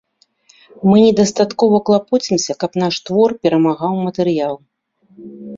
[0.89, 4.55] Мы недастаткова клапоцімся, каб наш твор перамагаў матэрыял.